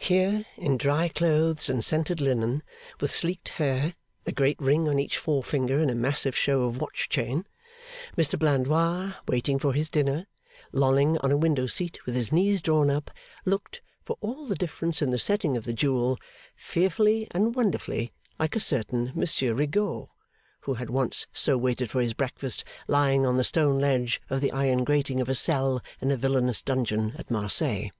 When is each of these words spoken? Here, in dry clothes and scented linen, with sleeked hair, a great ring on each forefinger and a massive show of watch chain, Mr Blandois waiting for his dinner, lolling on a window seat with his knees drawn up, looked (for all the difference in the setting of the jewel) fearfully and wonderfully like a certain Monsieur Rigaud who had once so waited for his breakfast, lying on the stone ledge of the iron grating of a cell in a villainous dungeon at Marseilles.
Here, 0.00 0.44
in 0.56 0.76
dry 0.76 1.06
clothes 1.08 1.70
and 1.70 1.84
scented 1.84 2.20
linen, 2.20 2.64
with 3.00 3.14
sleeked 3.14 3.50
hair, 3.60 3.94
a 4.26 4.32
great 4.32 4.58
ring 4.60 4.88
on 4.88 4.98
each 4.98 5.16
forefinger 5.16 5.78
and 5.78 5.88
a 5.88 5.94
massive 5.94 6.36
show 6.36 6.62
of 6.62 6.80
watch 6.80 7.08
chain, 7.08 7.46
Mr 8.16 8.36
Blandois 8.36 9.14
waiting 9.28 9.56
for 9.56 9.72
his 9.72 9.88
dinner, 9.88 10.26
lolling 10.72 11.16
on 11.18 11.30
a 11.30 11.36
window 11.36 11.68
seat 11.68 12.04
with 12.06 12.16
his 12.16 12.32
knees 12.32 12.60
drawn 12.60 12.90
up, 12.90 13.12
looked 13.44 13.80
(for 14.04 14.16
all 14.20 14.46
the 14.48 14.56
difference 14.56 15.00
in 15.00 15.10
the 15.10 15.16
setting 15.20 15.56
of 15.56 15.62
the 15.62 15.72
jewel) 15.72 16.18
fearfully 16.56 17.28
and 17.30 17.54
wonderfully 17.54 18.10
like 18.36 18.56
a 18.56 18.58
certain 18.58 19.12
Monsieur 19.14 19.54
Rigaud 19.54 20.10
who 20.62 20.74
had 20.74 20.90
once 20.90 21.28
so 21.32 21.56
waited 21.56 21.88
for 21.88 22.00
his 22.00 22.14
breakfast, 22.14 22.64
lying 22.88 23.24
on 23.24 23.36
the 23.36 23.44
stone 23.44 23.78
ledge 23.78 24.20
of 24.28 24.40
the 24.40 24.50
iron 24.50 24.82
grating 24.82 25.20
of 25.20 25.28
a 25.28 25.36
cell 25.36 25.80
in 26.00 26.10
a 26.10 26.16
villainous 26.16 26.62
dungeon 26.62 27.14
at 27.16 27.30
Marseilles. 27.30 27.92